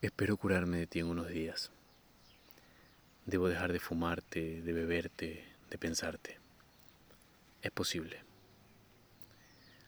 [0.00, 1.72] Espero curarme de ti en unos días.
[3.26, 6.38] Debo dejar de fumarte, de beberte, de pensarte.
[7.62, 8.22] Es posible.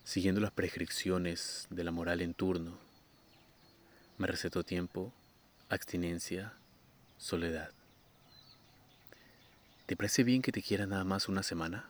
[0.03, 2.77] Siguiendo las prescripciones de la moral en turno,
[4.19, 5.13] me recetó tiempo,
[5.69, 6.55] abstinencia,
[7.17, 7.71] soledad.
[9.87, 11.89] ¿Te parece bien que te quiera nada más una semana?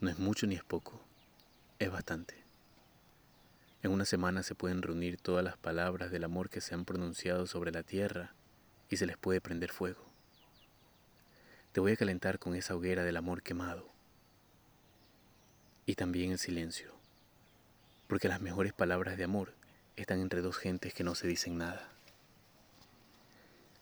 [0.00, 1.02] No es mucho ni es poco,
[1.80, 2.41] es bastante.
[3.82, 7.48] En una semana se pueden reunir todas las palabras del amor que se han pronunciado
[7.48, 8.32] sobre la tierra
[8.88, 10.04] y se les puede prender fuego.
[11.72, 13.90] Te voy a calentar con esa hoguera del amor quemado.
[15.84, 16.92] Y también el silencio,
[18.06, 19.52] porque las mejores palabras de amor
[19.96, 21.88] están entre dos gentes que no se dicen nada.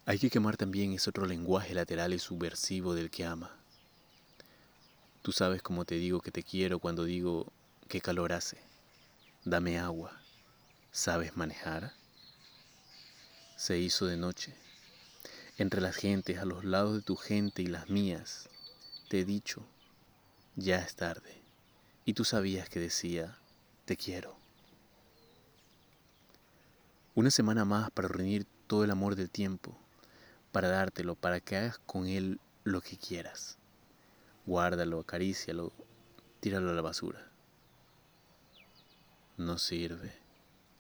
[0.07, 3.55] Hay que quemar también ese otro lenguaje lateral y subversivo del que ama.
[5.21, 7.53] Tú sabes cómo te digo que te quiero cuando digo
[7.87, 8.70] qué calor hace
[9.47, 10.21] Dame agua.
[10.93, 11.95] ¿Sabes manejar?
[13.57, 14.55] Se hizo de noche.
[15.57, 18.51] Entre las gentes, a los lados de tu gente y las mías,
[19.09, 19.65] te he dicho,
[20.57, 21.41] ya es tarde.
[22.05, 23.39] Y tú sabías que decía,
[23.87, 24.37] te quiero.
[27.15, 29.75] Una semana más para reunir todo el amor del tiempo,
[30.53, 33.57] para dártelo, para que hagas con él lo que quieras.
[34.45, 35.73] Guárdalo, acarícialo,
[36.41, 37.30] tíralo a la basura
[39.41, 40.13] no sirve.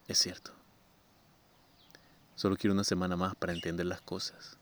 [0.06, 0.53] Es cierto.
[2.36, 4.56] Solo quiero una semana más para entender las cosas.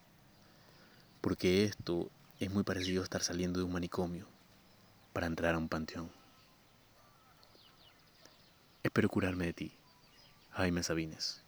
[1.20, 4.26] Porque esto es muy parecido a estar saliendo de un manicomio
[5.12, 6.10] para entrar a un panteón.
[8.82, 9.72] Espero curarme de ti,
[10.52, 11.42] Jaime Sabines.